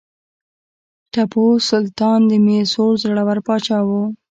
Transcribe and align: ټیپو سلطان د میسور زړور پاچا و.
ټیپو 1.11 1.45
سلطان 1.69 2.19
د 2.29 2.31
میسور 2.45 2.91
زړور 3.03 3.37
پاچا 3.47 3.79
و. 3.87 3.89